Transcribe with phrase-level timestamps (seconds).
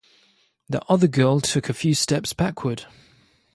[0.67, 2.87] The other girl took a few steps backward.